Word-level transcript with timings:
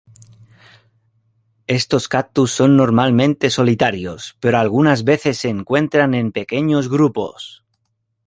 Estos 1.67 2.07
cactus 2.09 2.51
son 2.51 2.75
normalmente 2.75 3.51
solitarios 3.51 4.35
pero 4.39 4.57
algunas 4.57 5.03
veces 5.03 5.37
se 5.37 5.49
encuentran 5.49 6.15
en 6.15 6.31
pequeños 6.31 6.89
grupos. 6.89 7.63